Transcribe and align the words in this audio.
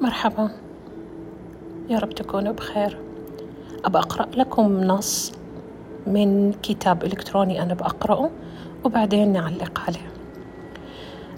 مرحبا. 0.00 0.50
يا 1.90 1.98
رب 1.98 2.10
تكونوا 2.10 2.52
بخير. 2.52 2.98
أبى 3.84 3.98
أقرأ 3.98 4.26
لكم 4.36 4.80
نص 4.80 5.32
من 6.06 6.52
كتاب 6.52 7.04
إلكتروني 7.04 7.62
أنا 7.62 7.74
بقرأه 7.74 8.30
وبعدين 8.84 9.32
نعلق 9.32 9.80
عليه. 9.86 10.10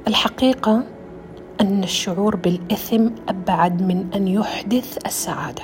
الحقيقة 0.08 0.82
أن 1.60 1.82
الشعور 1.82 2.36
بالإثم 2.36 3.08
أبعد 3.28 3.82
من 3.82 4.06
أن 4.14 4.28
يحدث 4.28 4.98
السعادة. 5.06 5.62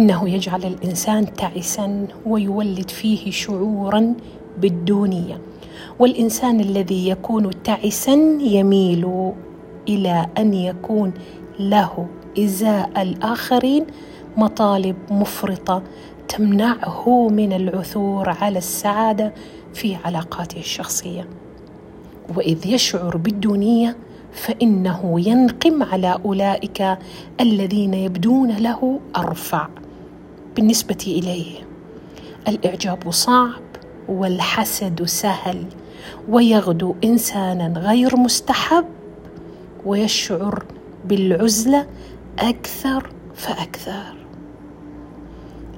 إنه 0.00 0.28
يجعل 0.28 0.64
الإنسان 0.64 1.34
تعسا 1.34 2.06
ويولد 2.26 2.90
فيه 2.90 3.30
شعورا 3.30 4.14
بالدونية. 4.58 5.40
والإنسان 5.98 6.60
الذي 6.60 7.08
يكون 7.08 7.62
تعسا 7.62 8.14
يميل 8.40 9.32
إلى 9.88 10.26
أن 10.38 10.54
يكون 10.54 11.14
له 11.58 12.06
إزاء 12.38 13.02
الآخرين 13.02 13.86
مطالب 14.36 14.96
مفرطة 15.10 15.82
تمنعه 16.28 17.28
من 17.28 17.52
العثور 17.52 18.28
على 18.28 18.58
السعادة 18.58 19.32
في 19.74 19.96
علاقاته 20.04 20.58
الشخصية. 20.58 21.28
وإذ 22.36 22.66
يشعر 22.66 23.16
بالدونيه 23.16 23.96
فإنه 24.32 25.20
ينقم 25.28 25.82
على 25.82 26.18
أولئك 26.24 26.98
الذين 27.40 27.94
يبدون 27.94 28.56
له 28.56 29.00
أرفع 29.16 29.68
بالنسبة 30.56 31.04
إليه. 31.06 31.68
الإعجاب 32.48 33.10
صعب 33.10 33.62
والحسد 34.08 35.04
سهل 35.04 35.64
ويغدو 36.28 36.94
إنسانا 37.04 37.80
غير 37.80 38.16
مستحب 38.16 38.84
ويشعر 39.88 40.64
بالعزلة 41.04 41.86
أكثر 42.38 43.10
فأكثر. 43.34 44.16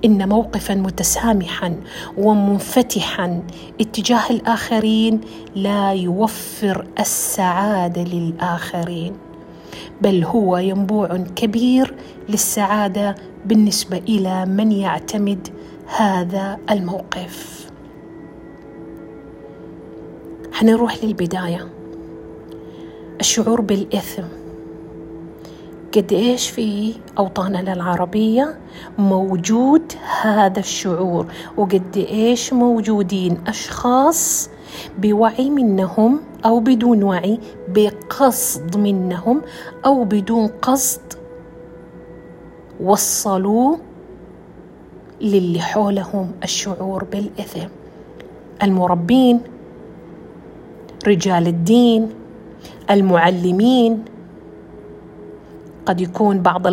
إن 0.04 0.28
موقفا 0.28 0.74
متسامحا 0.74 1.76
ومنفتحا 2.18 3.42
اتجاه 3.80 4.30
الآخرين 4.30 5.20
لا 5.54 5.92
يوفر 5.92 6.86
السعادة 7.00 8.02
للآخرين 8.04 9.12
بل 10.02 10.24
هو 10.24 10.56
ينبوع 10.56 11.16
كبير 11.16 11.94
للسعادة 12.28 13.14
بالنسبة 13.46 13.98
إلى 13.98 14.46
من 14.46 14.72
يعتمد 14.72 15.48
هذا 15.96 16.58
الموقف. 16.70 17.66
حنروح 20.52 21.04
للبداية. 21.04 21.79
الشعور 23.20 23.60
بالإثم. 23.60 24.22
قد 25.96 26.12
إيش 26.12 26.50
في 26.50 26.94
أوطاننا 27.18 27.72
العربية 27.72 28.58
موجود 28.98 29.92
هذا 30.22 30.58
الشعور 30.58 31.26
وقد 31.56 31.96
إيش 31.96 32.52
موجودين 32.52 33.38
أشخاص 33.46 34.50
بوعي 34.98 35.50
منهم 35.50 36.20
أو 36.44 36.60
بدون 36.60 37.02
وعي 37.02 37.38
بقصد 37.68 38.76
منهم 38.76 39.42
أو 39.86 40.04
بدون 40.04 40.46
قصد 40.46 41.12
وصلوا 42.80 43.76
للي 45.20 45.60
حولهم 45.60 46.32
الشعور 46.42 47.04
بالإثم. 47.04 47.68
المربين 48.62 49.40
رجال 51.06 51.46
الدين 51.46 52.19
المعلمين. 52.90 54.04
قد 55.86 56.00
يكون 56.00 56.40
بعض 56.40 56.66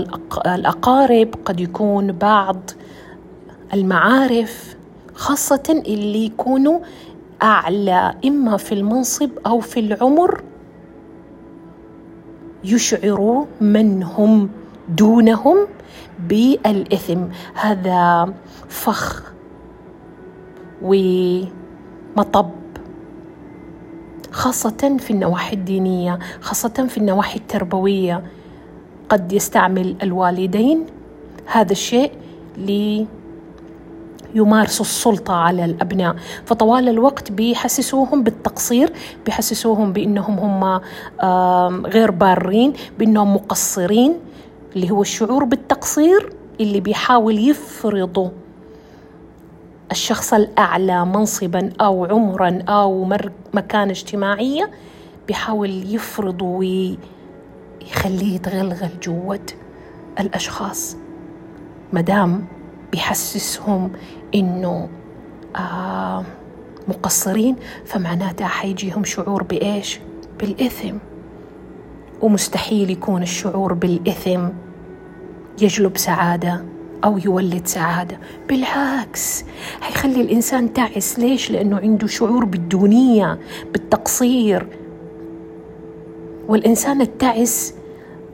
الأقارب 0.48 1.30
قد 1.46 1.60
يكون 1.60 2.12
بعض 2.12 2.58
المعارف 3.74 4.76
خاصة 5.14 5.84
اللي 5.88 6.26
يكونوا 6.26 6.80
أعلى 7.44 8.14
إما 8.26 8.58
في 8.58 8.72
المنصب 8.72 9.30
أو 9.46 9.60
في 9.60 9.80
العمر 9.80 10.44
يشعروا 12.64 13.46
من 13.62 14.04
هم 14.04 14.50
دونهم 14.90 15.58
بالإثم. 16.30 17.20
هذا 17.54 18.34
فخ 18.70 19.24
ومطب 20.82 22.50
خاصة 24.38 24.98
في 25.00 25.12
النواحي 25.12 25.56
الدينية 25.56 26.20
خاصة 26.42 26.88
في 26.90 26.98
النواحي 26.98 27.40
التربوية. 27.40 28.24
قد 29.10 29.34
يستعمل 29.34 29.96
الوالدين 30.04 30.86
هذا 31.46 31.72
الشيء 31.72 32.12
لي 32.58 33.08
يمارسوا 34.36 34.86
السلطة 34.86 35.34
على 35.34 35.66
الأبناء. 35.66 36.16
فطوال 36.46 36.90
الوقت 36.90 37.32
بيحسسوهم 37.32 38.24
بالتقصير 38.24 38.94
بيحسسوهم 39.26 39.94
بأنهم 39.94 40.40
هم 40.40 40.82
غير 41.86 42.12
بارين 42.12 42.74
بأنهم 43.00 43.36
مقصرين 43.36 44.14
اللي 44.76 44.92
هو 44.92 45.02
الشعور 45.02 45.44
بالتقصير 45.44 46.34
اللي 46.62 46.80
بيحاول 46.80 47.50
يفرضوا 47.50 48.30
الشخص 49.92 50.34
الأعلى 50.34 51.06
منصبا 51.06 51.70
أو 51.82 52.06
عمرا 52.06 52.60
أو 52.70 53.06
مكانة 53.54 53.92
اجتماعية 53.92 54.72
بيحاول 55.28 55.96
يفرض 55.96 56.42
ويخليه 56.42 58.36
يتغلغل 58.36 58.90
جوة 59.04 59.46
الأشخاص 60.20 60.98
مدام 61.94 62.46
بيحسسهم 62.92 63.92
إنه 64.36 64.90
آه 65.56 66.24
مقصرين 66.88 67.56
فمعناتها 67.86 68.48
حيجيهم 68.48 69.04
شعور 69.04 69.44
بإيش؟ 69.44 70.00
بالإثم 70.40 70.96
ومستحيل 72.22 72.90
يكون 72.90 73.24
الشعور 73.24 73.74
بالإثم 73.74 74.48
يجلب 75.62 75.98
سعادة 75.98 76.66
أو 77.04 77.18
يولد 77.18 77.68
سعادة. 77.68 78.20
بالعكس 78.50 79.44
حيخلي 79.82 80.22
الإنسان 80.22 80.74
تعس. 80.74 81.20
ليش؟ 81.20 81.52
لأنه 81.52 81.78
عنده 81.78 82.08
شعور 82.08 82.46
بالدونية 82.46 83.40
بالتقصير. 83.74 84.68
والإنسان 86.48 87.02
التعس 87.02 87.74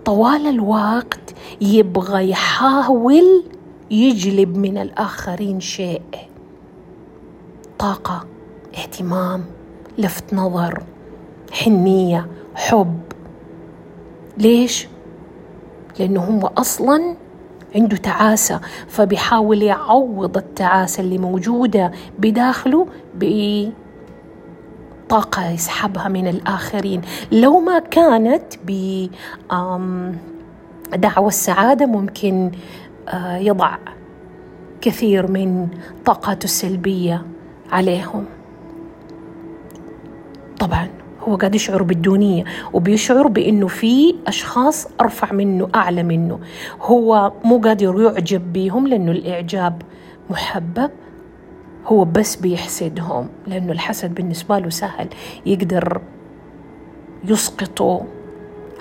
طوال 0.06 0.48
الوقت 0.48 1.34
يبغى 1.62 2.30
يحاول 2.30 3.44
يجلب 3.92 4.58
من 4.58 4.78
الآخرين 4.78 5.60
شيء. 5.60 6.02
طاقة 7.80 8.26
اهتمام 8.78 9.46
لفت 9.98 10.34
نظر 10.34 10.84
حنية 11.52 12.28
حب. 12.56 13.00
ليش؟ 14.38 14.88
لأنه 16.00 16.22
هو 16.22 16.52
أصلا 16.58 17.16
عنده 17.76 17.98
تعاسة 17.98 18.62
فبيحاول 18.88 19.62
يعوض 19.62 20.38
التعاسة 20.38 21.02
اللي 21.04 21.18
موجودة 21.18 21.92
بداخله 22.20 22.88
بطاقة 25.06 25.50
يسحبها 25.50 26.08
من 26.08 26.28
الآخرين. 26.28 27.02
لو 27.32 27.60
ما 27.60 27.80
كانت 27.80 28.44
بدعوى 30.92 31.28
السعادة 31.28 31.86
ممكن 31.86 32.52
آه، 33.08 33.38
يضع 33.38 33.78
كثير 34.82 35.32
من 35.32 35.68
طاقاته 36.06 36.44
السلبية 36.44 37.26
عليهم. 37.72 38.26
طبعا. 40.60 41.03
هو 41.28 41.36
قاعد 41.36 41.56
يشعر 41.56 41.84
بالدونية 41.84 42.44
وبيشعر 42.74 43.28
بأنه 43.28 43.68
في 43.68 44.16
أشخاص 44.28 44.88
أرفع 45.02 45.34
منه 45.34 45.70
أعلى 45.76 46.04
منه. 46.04 46.40
هو 46.82 47.32
مو 47.44 47.58
قادر 47.58 48.02
يعجب 48.02 48.54
بيهم 48.54 48.88
لأنه 48.88 49.12
الإعجاب 49.12 49.82
محبب 50.30 50.92
هو 51.86 52.06
بس 52.06 52.36
بيحسدهم 52.36 53.30
لأنه 53.48 53.72
الحسد 53.72 54.14
بالنسبة 54.14 54.60
له 54.60 54.70
سهل. 54.70 55.08
يقدر 55.46 56.02
يسقطه 57.26 58.06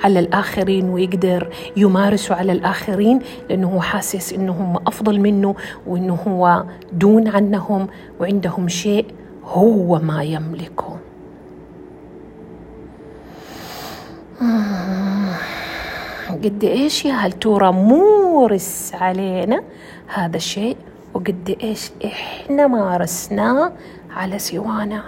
على 0.05 0.19
الآخرين 0.19 0.89
ويقدر 0.89 1.49
يمارسه 1.77 2.35
على 2.35 2.53
الآخرين 2.53 3.19
لأنه 3.51 3.69
هو 3.69 3.81
حاسس 3.81 4.33
أنه 4.33 4.53
هم 4.53 4.77
أفضل 4.87 5.21
منه 5.21 5.55
وأنه 5.87 6.15
هو 6.15 6.65
دون 6.93 7.29
عنهم 7.29 7.87
وعندهم 8.21 8.69
شيء 8.69 9.07
هو 9.45 9.99
ما 9.99 10.23
يملكه. 10.23 10.92
قد 16.45 16.65
إيش 16.65 17.05
يا 17.05 17.13
هل 17.13 17.33
ترى 17.33 17.73
مورس 17.73 18.93
علينا 18.95 19.63
هذا 20.07 20.37
الشيء؟ 20.37 20.77
وقد 21.15 21.57
إيش 21.63 21.91
إحنا 22.05 22.67
مارسناه 22.67 23.73
على 24.11 24.39
سوانا. 24.39 25.03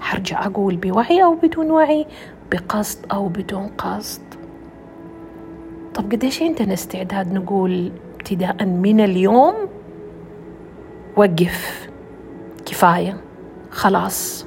حرجع 0.00 0.46
أقول 0.46 0.76
بوعي 0.76 1.24
أو 1.24 1.34
بدون 1.34 1.70
وعي 1.70 2.06
بقصد 2.52 2.98
أو 3.12 3.28
بدون 3.28 3.66
قصد. 3.78 4.20
طب 5.94 6.12
قديش 6.12 6.42
عندنا 6.42 6.74
استعداد 6.74 7.32
نقول 7.32 7.92
ابتداء 8.14 8.64
من 8.64 9.00
اليوم؟ 9.00 9.54
وقف. 11.16 11.88
كفاية. 12.66 13.20
خلاص. 13.70 14.46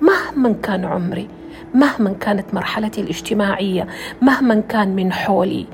مهما 0.00 0.52
كان 0.62 0.84
عمري. 0.84 1.28
مهما 1.74 2.12
كانت 2.12 2.54
مرحلتي 2.54 3.00
الاجتماعية 3.00 3.86
مهما 4.22 4.60
كان 4.60 4.96
من 4.96 5.12
حولي 5.12 5.66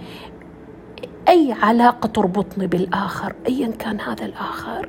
أي 1.28 1.54
علاقة 1.62 2.06
تربطني 2.06 2.66
بالآخر 2.66 3.34
ايا 3.48 3.70
كان 3.78 4.00
هذا 4.00 4.24
الآخر 4.24 4.88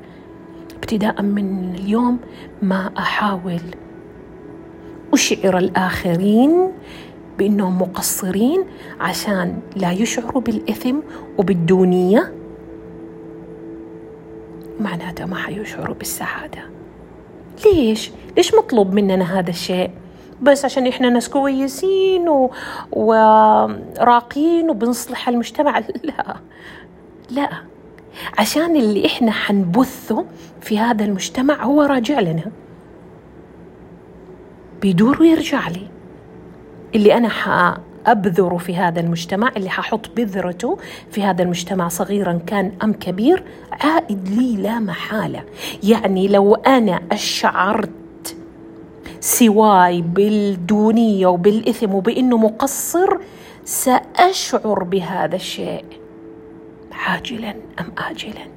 ابتداء 0.76 1.22
من 1.22 1.76
اليوم 1.76 2.20
ما 2.62 2.92
أحاول 2.98 3.62
أشعر 5.14 5.58
الآخرين 5.58 6.72
بأنهم 7.38 7.82
مقصرين 7.82 8.64
عشان 9.00 9.60
لا 9.76 9.92
يشعروا 9.92 10.42
بالإثم 10.42 11.00
وبالدونية. 11.38 12.34
معناته 14.80 15.26
ما 15.26 15.36
حيشعروا 15.36 15.96
بالسعادة. 15.96 16.62
ليش؟ 17.66 18.12
ليش 18.38 18.56
مطلوب 18.56 18.94
مننا 18.94 19.40
هذا 19.40 19.50
الشيء؟ 19.50 19.90
بس 20.42 20.66
عشان 20.66 20.88
إحنا 20.88 21.10
ناس 21.10 21.30
كويسين 21.30 22.30
و... 22.30 22.52
وراقيين 22.92 24.70
وبنصلح 24.70 25.30
المجتمع. 25.30 25.80
لا 26.04 26.36
لا. 27.30 27.50
عشان 28.38 28.76
اللي 28.76 29.06
إحنا 29.06 29.32
حنبثه 29.32 30.26
في 30.62 30.80
هذا 30.80 31.06
المجتمع 31.06 31.64
هو 31.64 31.82
راجع 31.82 32.20
لنا. 32.20 32.52
بيدور 34.82 35.22
ويرجع 35.22 35.68
لي. 35.68 35.88
اللي 36.96 37.18
أنا 37.18 37.30
حأبذره 37.30 38.58
في 38.58 38.76
هذا 38.76 39.00
المجتمع 39.00 39.52
اللي 39.58 39.70
ححط 39.70 40.10
بذرته 40.16 40.78
في 41.12 41.24
هذا 41.24 41.44
المجتمع 41.44 41.88
صغيرا 41.88 42.40
كان 42.48 42.72
أم 42.84 42.94
كبير 42.94 43.44
عائد 43.72 44.28
لي 44.30 44.56
لا 44.56 44.80
محالة. 44.80 45.44
يعني 45.84 46.28
لو 46.28 46.56
أنا 46.56 47.02
أشعرت 47.12 48.00
سواي 49.21 50.01
بالدونية 50.01 51.27
وبالإثم 51.27 51.94
وبإنه 51.94 52.38
مقصر 52.38 53.18
سأشعر 53.65 54.83
بهذا 54.83 55.35
الشيء. 55.35 55.85
عاجلا 56.91 57.50
أم 57.79 57.91
اجلا؟ 57.97 58.47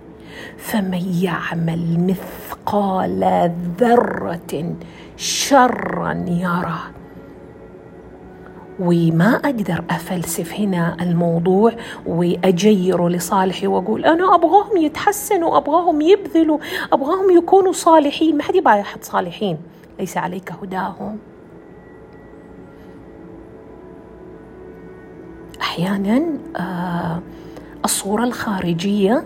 فمن 0.56 1.22
يعمل 1.22 2.06
مثقال 2.06 3.50
ذرة 3.78 4.74
شرا 5.16 6.24
يرى. 6.28 6.80
وما 8.80 9.34
أقدر 9.34 9.84
أفلسف 9.90 10.54
هنا 10.54 10.96
الموضوع 11.00 11.72
وأجيره 12.06 13.08
لصالحي 13.08 13.66
وأقول 13.66 14.04
أنا 14.04 14.34
أبغاهم 14.34 14.76
يتحسنوا 14.76 15.56
أبغاهم 15.56 16.00
يبذلوا 16.00 16.58
أبغاهم 16.92 17.30
يكونوا 17.36 17.72
صالحين. 17.72 18.36
ما 18.36 18.42
حد 18.42 18.54
يبغى 18.54 18.80
أحد 18.80 19.04
صالحين. 19.04 19.58
ليس 19.98 20.16
عليك 20.16 20.52
هداهم. 20.52 21.18
أحيانا 25.60 26.22
آه 26.56 27.20
الصورة 27.84 28.24
الخارجية 28.24 29.24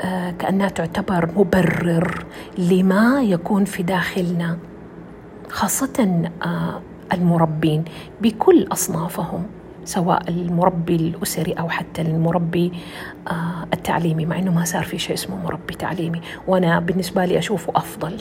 آه 0.00 0.30
كأنها 0.30 0.68
تعتبر 0.68 1.28
مبرر 1.36 2.24
لما 2.58 3.22
يكون 3.22 3.64
في 3.64 3.82
داخلنا 3.82 4.58
خاصة 5.48 6.28
آه 6.42 6.80
المربين 7.12 7.84
بكل 8.22 8.66
أصنافهم 8.72 9.46
سواء 9.84 10.28
المربي 10.28 10.96
الأسري 10.96 11.52
أو 11.52 11.68
حتى 11.68 12.02
المربي 12.02 12.72
التعليمي 13.72 14.26
مع 14.26 14.38
إنه 14.38 14.54
ما 14.54 14.64
صار 14.64 14.82
في 14.84 14.98
شيء 14.98 15.14
اسمه 15.14 15.36
مربي 15.44 15.74
تعليمي. 15.74 16.20
وأنا 16.46 16.80
بالنسبة 16.80 17.24
لي 17.24 17.38
أشوفه 17.38 17.72
أفضل. 17.76 18.18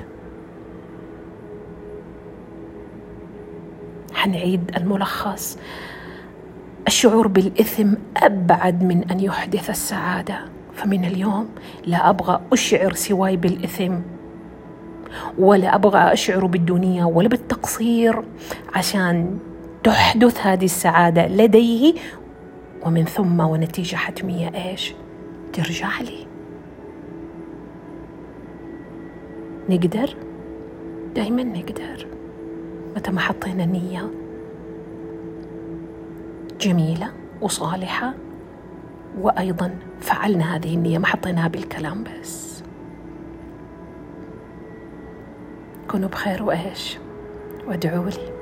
حنعيد 4.19 4.71
الملخص. 4.77 5.57
الشعور 6.88 7.27
بالإثم 7.27 7.94
أبعد 8.18 8.83
من 8.83 9.12
أن 9.12 9.19
يحدث 9.19 9.69
السعادة. 9.69 10.39
فمن 10.74 11.06
اليوم 11.06 11.50
لا 11.86 12.10
أبغى 12.10 12.42
أشعر 12.54 12.94
سواي 12.94 13.38
بالإثم 13.38 13.95
ولا 15.38 15.75
أبغى 15.75 16.13
أشعر 16.13 16.45
بالدنيا 16.45 17.06
ولا 17.06 17.27
بالتقصير 17.27 18.21
عشان 18.74 19.39
تحدث 19.83 20.48
هذه 20.48 20.66
السعادة 20.66 21.27
لديه. 21.27 21.94
ومن 22.86 23.06
ثم 23.06 23.39
ونتيجة 23.39 23.95
حتمية 23.95 24.51
إيش؟ 24.56 24.94
ترجع 25.54 26.01
لي. 26.01 26.27
نقدر؟ 29.69 30.16
دايما 31.16 31.44
نقدر. 31.44 32.19
متى 32.95 33.12
ما 33.12 33.19
حطينا 33.19 33.65
نية 33.65 34.09
جميلة 36.62 37.12
وصالحة 37.41 38.13
وأيضا 39.21 39.75
فعلنا 40.00 40.56
هذه 40.56 40.75
النية 40.75 40.97
ما 40.97 41.07
حطيناها 41.07 41.47
بالكلام 41.47 42.03
بس. 42.03 42.63
كونوا 45.88 46.09
بخير 46.09 46.44
وإيش؟ 46.44 46.97
وادعوا 47.68 48.09
لي. 48.09 48.38